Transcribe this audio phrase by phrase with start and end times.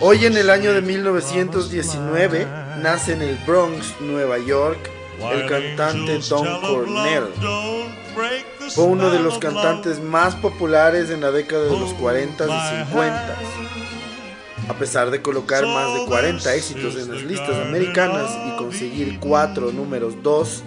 [0.00, 2.46] Hoy en el año de 1919
[2.82, 4.78] nace en el Bronx, Nueva York,
[5.32, 7.28] el cantante Don Cornell.
[8.70, 13.36] Fue uno de los cantantes más populares en la década de los 40 y 50.
[14.68, 19.72] A pesar de colocar más de 40 éxitos en las listas americanas y conseguir 4
[19.72, 20.62] números 2,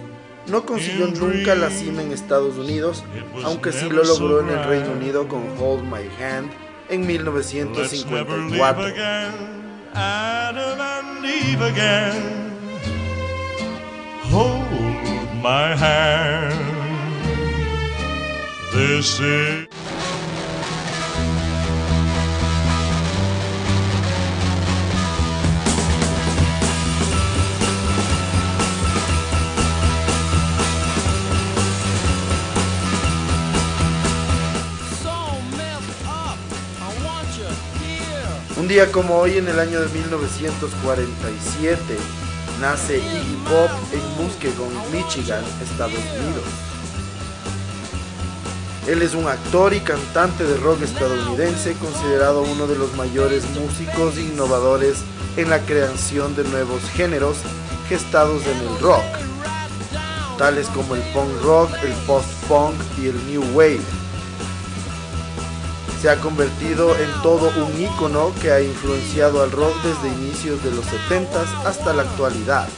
[0.48, 3.04] no consiguió nunca la cima en Estados Unidos,
[3.44, 8.58] aunque sí lo logró en el Reino Unido con Hold My Hand en 1954.
[9.94, 12.22] Adam and Eve again.
[14.30, 16.54] Hold my hand.
[18.72, 19.67] This is.
[38.68, 41.80] Día como hoy en el año de 1947
[42.60, 46.44] nace Iggy Pop en Muskegon, Michigan, Estados Unidos.
[48.86, 54.18] Él es un actor y cantante de rock estadounidense considerado uno de los mayores músicos
[54.18, 54.98] e innovadores
[55.38, 57.38] en la creación de nuevos géneros
[57.88, 59.02] gestados en el rock,
[60.36, 63.80] tales como el punk rock, el post-punk y el new wave
[66.00, 70.70] se ha convertido en todo un ícono que ha influenciado al rock desde inicios de
[70.70, 72.68] los 70s hasta la actualidad.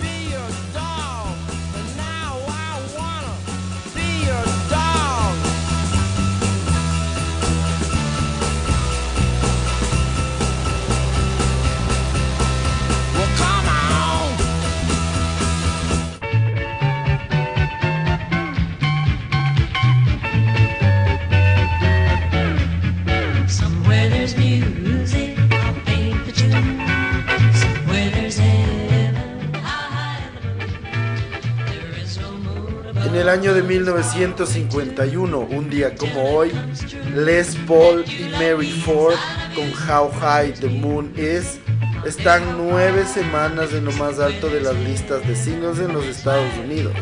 [33.11, 36.53] En el año de 1951, un día como hoy,
[37.13, 39.17] Les Paul y Mary Ford
[39.53, 41.59] con How High the Moon Is
[42.07, 46.57] están nueve semanas en lo más alto de las listas de singles en los Estados
[46.57, 46.95] Unidos.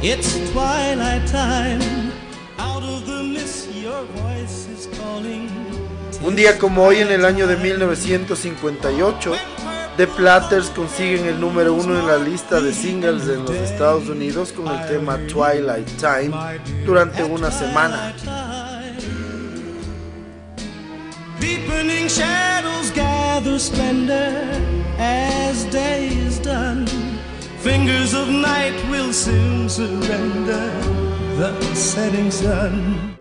[0.00, 2.12] It's twilight time.
[2.56, 5.50] Out of the mist, your voice is calling.
[6.22, 9.32] Un día como hoy en el año de 1958,
[9.96, 14.52] The Platters consiguen el número uno en la lista de singles en los Estados Unidos
[14.52, 16.30] con el tema Twilight Time
[16.86, 18.14] durante una semana.
[21.40, 24.44] Deepening shadows gather splendor
[25.00, 26.86] as day is done.
[27.68, 30.70] Fingers of night will soon surrender
[31.36, 33.18] the setting sun.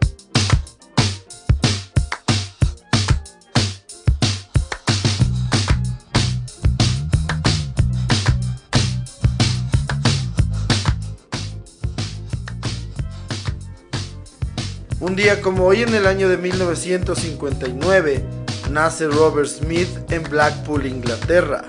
[15.02, 18.24] Un día como hoy en el año de 1959,
[18.72, 21.66] nace Robert Smith en Blackpool, Inglaterra.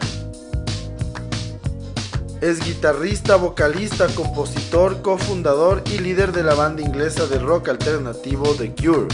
[2.41, 8.73] Es guitarrista, vocalista, compositor, cofundador y líder de la banda inglesa de rock alternativo The
[8.77, 9.09] Cure.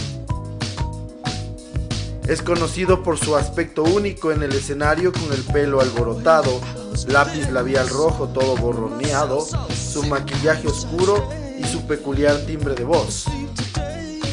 [2.29, 6.61] Es conocido por su aspecto único en el escenario con el pelo alborotado,
[7.09, 11.27] lápiz labial rojo todo borroneado, su maquillaje oscuro
[11.59, 13.25] y su peculiar timbre de voz.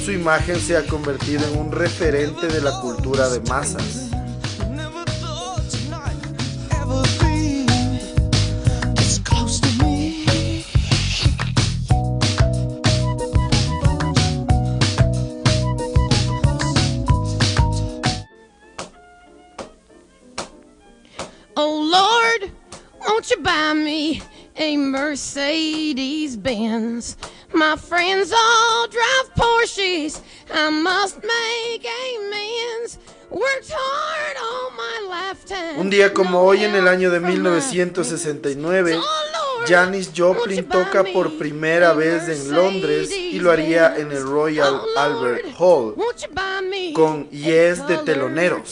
[0.03, 4.10] Su imagen se ha convertido en un referente de la cultura de masas.
[23.41, 24.21] Buy me
[24.55, 27.17] a Mercedes Benz?
[27.53, 30.21] My friends all drive Porsches.
[30.53, 32.97] I must make amends.
[33.29, 35.79] Worked hard all my lifetime.
[35.79, 39.05] Un día como hoy en el año de from my 1969, friends.
[39.05, 44.23] Oh, Lord, Janis Joplin toca por primera vez en Londres y lo haría en el
[44.23, 45.95] Royal Oh, Albert Hall.
[46.93, 48.69] con Yes de teloneros.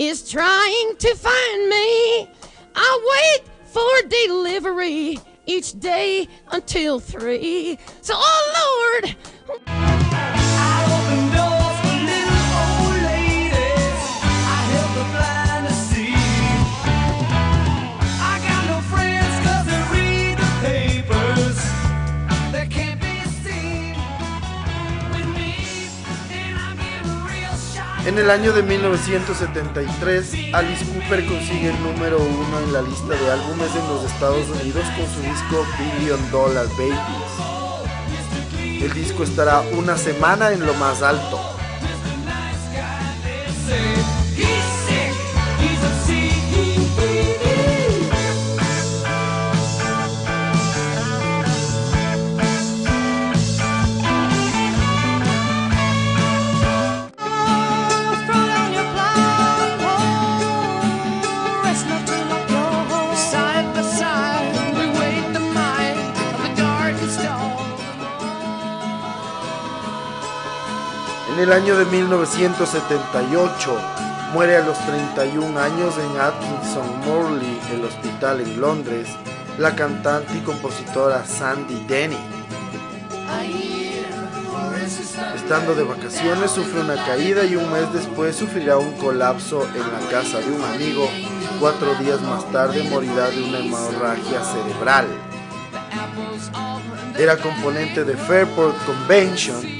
[0.00, 2.26] Is trying to find me.
[2.74, 7.78] I wait for delivery each day until three.
[8.00, 9.99] So, oh Lord,
[28.06, 33.30] En el año de 1973, Alice Cooper consigue el número uno en la lista de
[33.30, 37.50] álbumes en los Estados Unidos con su disco Billion Dollar Babies.
[38.82, 41.38] El disco estará una semana en lo más alto.
[71.42, 73.78] El año de 1978,
[74.34, 79.08] muere a los 31 años en Atkinson Morley, el hospital en Londres,
[79.58, 82.18] la cantante y compositora Sandy Denny.
[85.34, 90.10] Estando de vacaciones sufre una caída y un mes después sufrirá un colapso en la
[90.10, 91.08] casa de un amigo.
[91.58, 95.06] Cuatro días más tarde morirá de una hemorragia cerebral.
[97.18, 99.79] Era componente de Fairport Convention.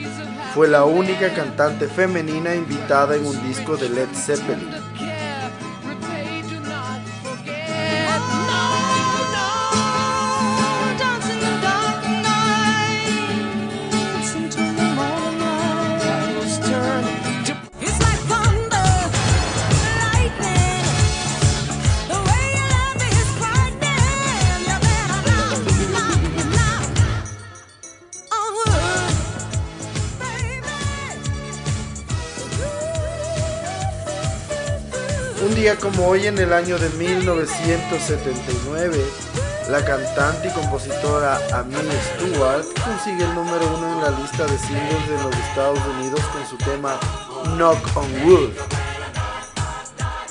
[0.55, 4.69] Fue la única cantante femenina invitada en un disco de Led Zeppelin.
[35.81, 39.03] Como hoy en el año de 1979,
[39.71, 45.09] la cantante y compositora Amy Stewart consigue el número uno en la lista de singles
[45.09, 46.99] de los Estados Unidos con su tema
[47.57, 48.51] Knock on Wood.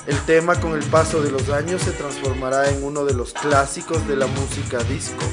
[0.06, 4.06] El tema con el paso de los años se transformará en uno de los clásicos
[4.06, 5.24] de la música disco.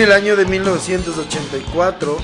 [0.00, 2.16] En el año de 1984,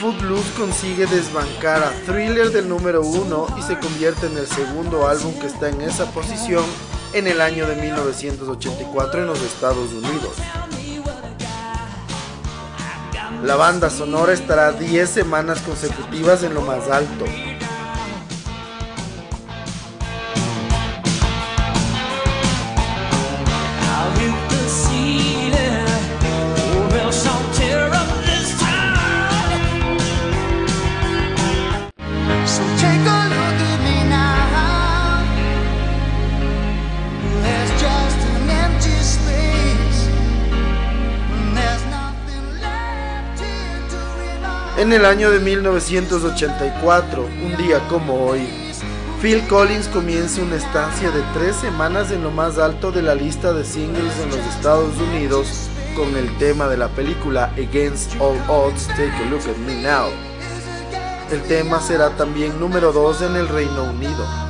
[0.00, 5.32] Footloose consigue desbancar a Thriller del número uno y se convierte en el segundo álbum
[5.38, 6.64] que está en esa posición
[7.12, 10.34] en el año de 1984 en los Estados Unidos.
[13.44, 17.26] La banda sonora estará 10 semanas consecutivas en lo más alto.
[44.78, 48.46] En el año de 1984, un día como hoy,
[49.20, 53.52] Phil Collins comienza una estancia de tres semanas en lo más alto de la lista
[53.52, 58.86] de singles en los Estados Unidos con el tema de la película Against All Odds,
[58.86, 60.10] Take a Look at Me Now.
[61.32, 64.47] El tema será también número 2 en el Reino Unido.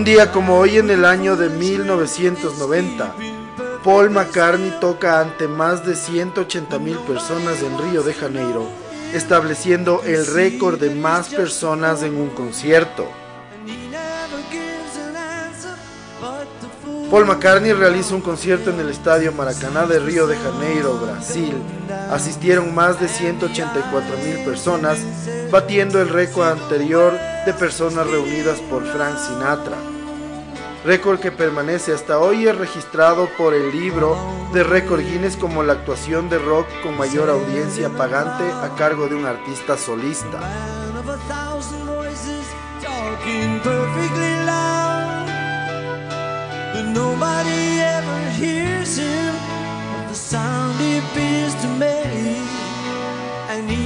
[0.00, 3.14] Un día como hoy en el año de 1990,
[3.84, 8.66] Paul McCartney toca ante más de 180 mil personas en Río de Janeiro,
[9.12, 13.06] estableciendo el récord de más personas en un concierto.
[17.10, 21.52] Paul McCartney realiza un concierto en el Estadio Maracaná de Río de Janeiro, Brasil.
[22.10, 24.98] Asistieron más de 184 mil personas,
[25.50, 27.12] batiendo el récord anterior
[27.46, 29.76] de personas reunidas por Frank Sinatra.
[30.84, 34.16] Récord que permanece hasta hoy es registrado por el libro
[34.52, 39.14] de récord Guinness como la actuación de rock con mayor audiencia pagante a cargo de
[39.14, 40.40] un artista solista.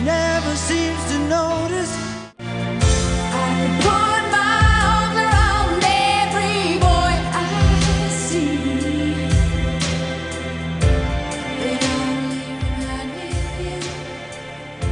[0.05, 2.05] Never seems to notice.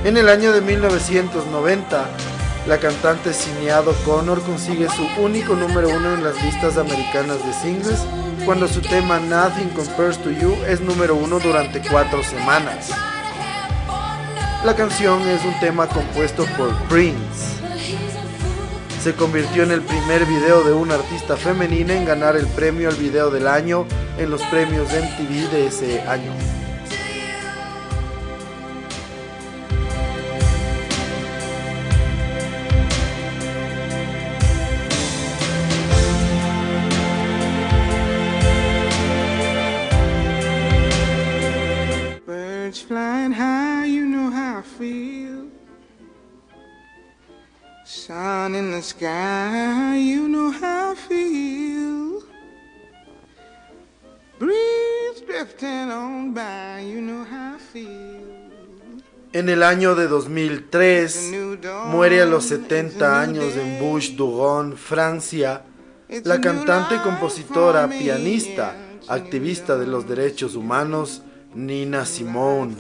[0.04, 2.04] En el año de 1990,
[2.66, 8.00] la cantante Sinead Connor consigue su único número uno en las listas americanas de singles
[8.46, 12.90] cuando su tema Nothing Compares to You es número uno durante cuatro semanas.
[14.64, 17.60] La canción es un tema compuesto por Prince.
[19.02, 22.94] Se convirtió en el primer video de una artista femenina en ganar el premio al
[22.94, 23.86] video del año
[24.18, 26.30] en los premios MTV de ese año.
[55.42, 58.20] Drifting on by, you know how I feel.
[59.32, 61.32] En el año de 2003
[61.86, 65.64] muere a los 70 años en Bouches-Duron, Francia,
[66.24, 68.76] la cantante, compositora, pianista,
[69.08, 71.22] activista de los derechos humanos
[71.54, 72.76] Nina Simone.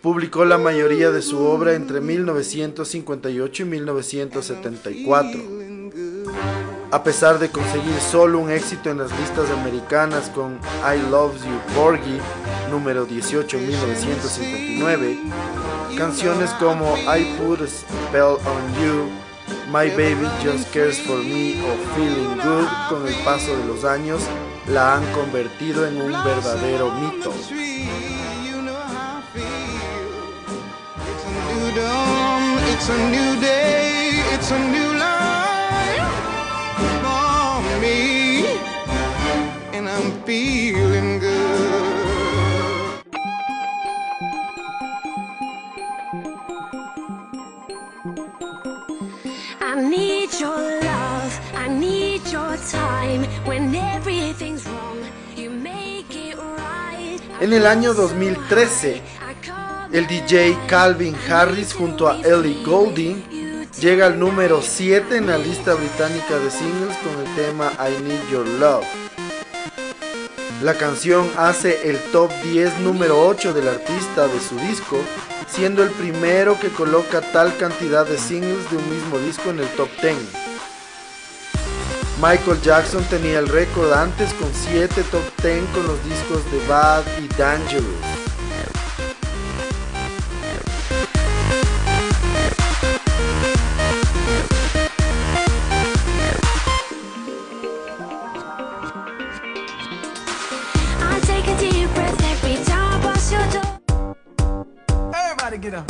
[0.00, 5.67] Publicó la mayoría de su obra entre 1958 y 1974.
[6.90, 11.60] A pesar de conseguir solo un éxito en las listas americanas con I Love You
[11.74, 12.18] Porgy,
[12.70, 15.18] número 18 en 1959,
[15.98, 19.10] canciones como I Put a Spell on You,
[19.70, 24.22] My Baby Just Cares for Me o Feeling Good, con el paso de los años,
[24.66, 27.34] la han convertido en un verdadero mito.
[32.70, 35.17] It's a new day, it's a new life
[39.98, 43.02] I'm feeling good.
[49.60, 53.24] I need your love, I need your time.
[53.44, 54.98] When everything's wrong,
[55.36, 57.18] you make it right.
[57.40, 64.06] En el año 2013, I come el DJ Calvin Harris junto a Ellie Goulding llega
[64.06, 68.46] al número 7 en la lista británica de singles con el tema I Need Your
[68.46, 69.07] Love.
[70.62, 74.98] La canción hace el top 10 número 8 del artista de su disco,
[75.48, 79.68] siendo el primero que coloca tal cantidad de singles de un mismo disco en el
[79.76, 80.16] top 10.
[82.20, 87.04] Michael Jackson tenía el récord antes con 7 top 10 con los discos de Bad
[87.22, 88.17] y Dangerous.
[105.68, 105.82] En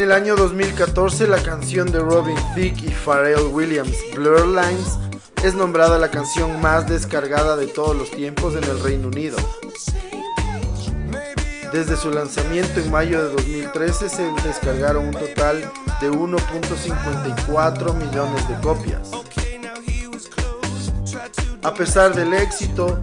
[0.00, 4.98] el año 2014, la canción de Robin Thicke y Pharrell Williams, Blur Lines,
[5.44, 9.36] es nombrada la canción más descargada de todos los tiempos en el Reino Unido.
[11.72, 15.70] Desde su lanzamiento en mayo de 2013 se descargaron un total
[16.00, 19.10] de 1.54 millones de copias.
[21.62, 22.98] A pesar del éxito,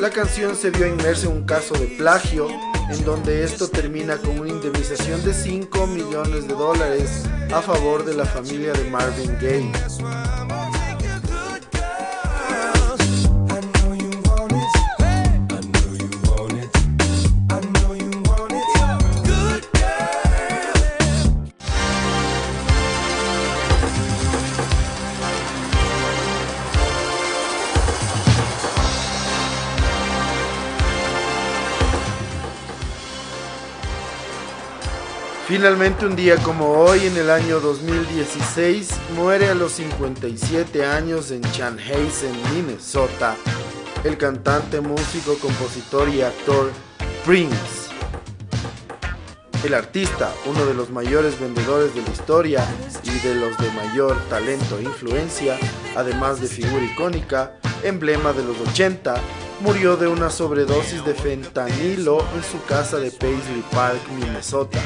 [0.00, 2.48] la canción se vio inmersa en un caso de plagio,
[2.90, 7.24] en donde esto termina con una indemnización de 5 millones de dólares
[7.54, 9.70] a favor de la familia de Marvin Gaye.
[35.62, 41.40] Finalmente un día como hoy, en el año 2016, muere a los 57 años en
[41.52, 43.36] Chanhassen, Minnesota,
[44.02, 46.72] el cantante, músico, compositor y actor
[47.24, 47.92] Prince.
[49.62, 52.66] El artista, uno de los mayores vendedores de la historia
[53.04, 55.56] y de los de mayor talento e influencia,
[55.94, 57.52] además de figura icónica,
[57.84, 59.14] emblema de los 80,
[59.60, 64.80] murió de una sobredosis de fentanilo en su casa de Paisley Park, Minnesota.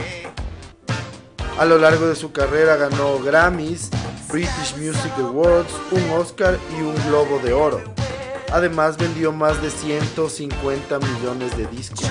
[1.58, 3.88] A lo largo de su carrera ganó Grammys,
[4.30, 7.80] British Music Awards, un Oscar y un Globo de Oro.
[8.52, 12.10] Además vendió más de 150 millones de discos.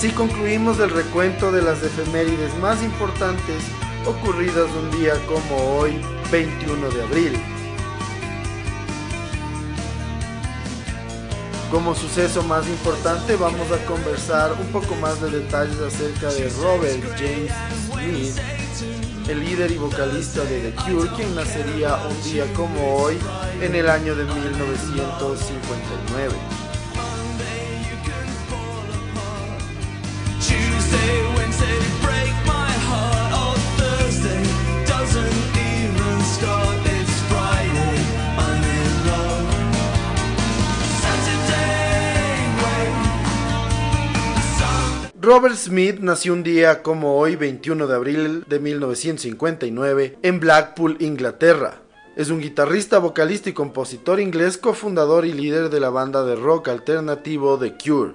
[0.00, 3.62] Así concluimos el recuento de las efemérides más importantes
[4.06, 6.00] ocurridas un día como hoy,
[6.32, 7.38] 21 de abril.
[11.70, 17.02] Como suceso más importante vamos a conversar un poco más de detalles acerca de Robert
[17.18, 17.52] James
[17.92, 18.38] Smith,
[19.28, 23.18] el líder y vocalista de The Cure, quien nacería un día como hoy
[23.60, 26.59] en el año de 1959.
[45.22, 51.82] Robert Smith nació un día como hoy, 21 de abril de 1959, en Blackpool, Inglaterra.
[52.16, 56.68] Es un guitarrista, vocalista y compositor inglés, cofundador y líder de la banda de rock
[56.68, 58.14] alternativo The Cure.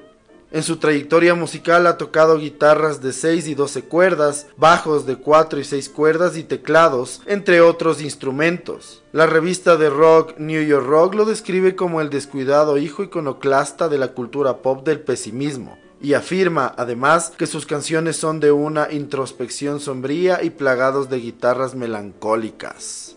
[0.52, 5.60] En su trayectoria musical ha tocado guitarras de 6 y 12 cuerdas, bajos de 4
[5.60, 9.04] y 6 cuerdas y teclados, entre otros instrumentos.
[9.12, 14.00] La revista de rock New York Rock lo describe como el descuidado hijo iconoclasta de
[14.00, 19.80] la cultura pop del pesimismo y afirma además que sus canciones son de una introspección
[19.80, 23.16] sombría y plagados de guitarras melancólicas.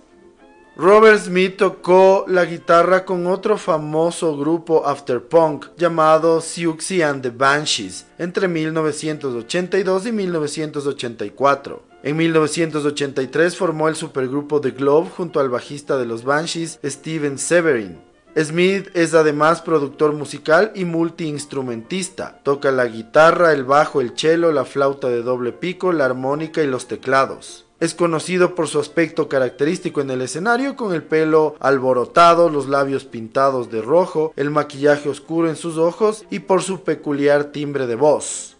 [0.78, 8.06] Robert Smith tocó la guitarra con otro famoso grupo afterpunk llamado Siouxsie and the Banshees
[8.16, 11.82] entre 1982 y 1984.
[12.04, 18.07] En 1983 formó el supergrupo The Globe junto al bajista de los Banshees, Steven Severin.
[18.36, 22.40] Smith es además productor musical y multiinstrumentista.
[22.42, 26.66] Toca la guitarra, el bajo, el cello, la flauta de doble pico, la armónica y
[26.66, 27.64] los teclados.
[27.80, 33.04] Es conocido por su aspecto característico en el escenario con el pelo alborotado, los labios
[33.04, 37.94] pintados de rojo, el maquillaje oscuro en sus ojos y por su peculiar timbre de
[37.94, 38.56] voz.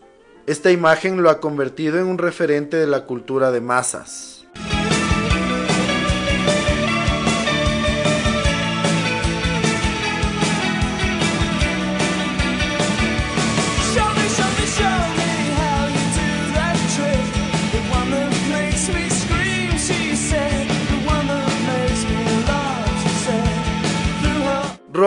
[0.47, 4.38] Esta imagen lo ha convertido en un referente de la cultura de masas.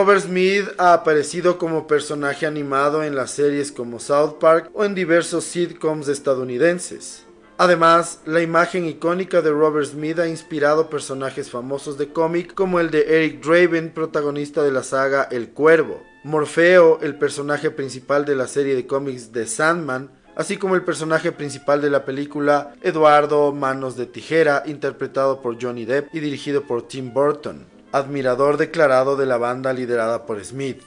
[0.02, 4.96] Robert Smith ha aparecido como personaje animado en las series como South Park o en
[4.96, 7.28] diversos sitcoms estadounidenses.
[7.60, 12.90] Además, la imagen icónica de Robert Smith ha inspirado personajes famosos de cómic como el
[12.90, 18.48] de Eric Draven, protagonista de la saga El Cuervo, Morfeo, el personaje principal de la
[18.48, 23.98] serie de cómics de Sandman, así como el personaje principal de la película Eduardo Manos
[23.98, 29.38] de Tijera, interpretado por Johnny Depp y dirigido por Tim Burton, admirador declarado de la
[29.38, 30.82] banda liderada por Smith.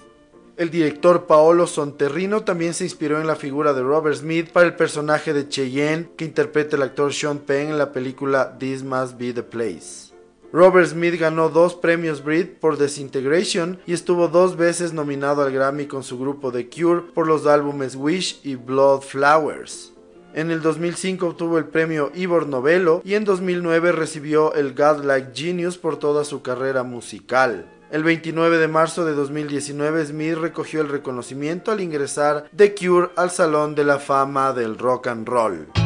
[0.56, 4.76] El director Paolo Sonterrino también se inspiró en la figura de Robert Smith para el
[4.76, 9.32] personaje de Cheyenne que interpreta el actor Sean Penn en la película This Must Be
[9.32, 10.14] the Place.
[10.52, 15.86] Robert Smith ganó dos premios Brit por Desintegration y estuvo dos veces nominado al Grammy
[15.86, 19.93] con su grupo The Cure por los álbumes Wish y Blood Flowers.
[20.34, 25.78] En el 2005 obtuvo el premio Ivor Novello y en 2009 recibió el Godlike Genius
[25.78, 27.66] por toda su carrera musical.
[27.92, 33.30] El 29 de marzo de 2019 Smith recogió el reconocimiento al ingresar The Cure al
[33.30, 35.83] Salón de la Fama del Rock and Roll.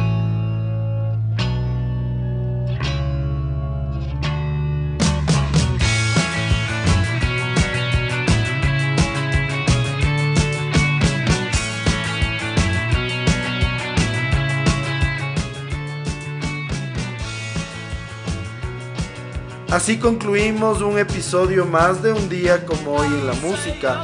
[19.71, 24.01] Así concluimos un episodio más de un día como hoy en la música,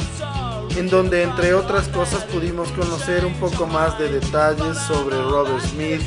[0.75, 6.04] en donde entre otras cosas pudimos conocer un poco más de detalles sobre Robert Smith,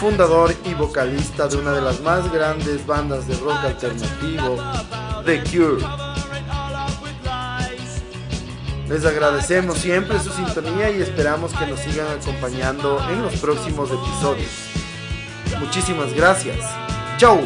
[0.00, 4.56] fundador y vocalista de una de las más grandes bandas de rock alternativo,
[5.24, 5.84] The Cure.
[8.88, 14.50] Les agradecemos siempre su sintonía y esperamos que nos sigan acompañando en los próximos episodios.
[15.60, 16.58] Muchísimas gracias.
[17.16, 17.40] Chau.